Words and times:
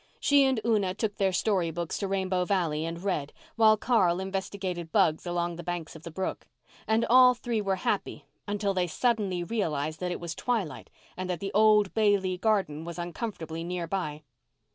She 0.19 0.45
and 0.45 0.59
Una 0.65 0.95
took 0.95 1.17
their 1.17 1.31
story 1.31 1.69
books 1.69 1.99
to 1.99 2.07
Rainbow 2.07 2.43
Valley 2.43 2.85
and 2.85 3.03
read, 3.03 3.31
while 3.55 3.77
Carl 3.77 4.19
investigated 4.19 4.91
bugs 4.91 5.27
along 5.27 5.57
the 5.57 5.63
banks 5.63 5.95
of 5.95 6.01
the 6.01 6.09
brook, 6.09 6.47
and 6.87 7.05
all 7.05 7.35
three 7.35 7.61
were 7.61 7.75
happy 7.75 8.25
until 8.47 8.73
they 8.73 8.87
suddenly 8.87 9.43
realized 9.43 9.99
that 9.99 10.11
it 10.11 10.19
was 10.19 10.33
twilight 10.33 10.89
and 11.15 11.29
that 11.29 11.39
the 11.39 11.53
old 11.53 11.93
Bailey 11.93 12.39
garden 12.39 12.83
was 12.83 12.97
uncomfortably 12.97 13.63
near 13.63 13.85
by. 13.85 14.23